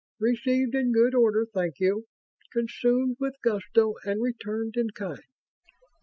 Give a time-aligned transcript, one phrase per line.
[0.19, 2.07] "Received in good order, thank you.
[2.51, 5.21] Consumed with gusto and returned in kind."